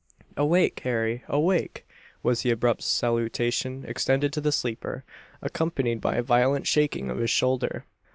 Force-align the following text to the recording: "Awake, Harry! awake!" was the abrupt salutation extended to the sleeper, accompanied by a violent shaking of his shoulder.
"Awake, 0.35 0.79
Harry! 0.79 1.23
awake!" 1.27 1.87
was 2.23 2.41
the 2.41 2.49
abrupt 2.49 2.81
salutation 2.81 3.85
extended 3.87 4.33
to 4.33 4.41
the 4.41 4.51
sleeper, 4.51 5.03
accompanied 5.43 6.01
by 6.01 6.15
a 6.15 6.23
violent 6.23 6.65
shaking 6.65 7.11
of 7.11 7.19
his 7.19 7.29
shoulder. 7.29 7.85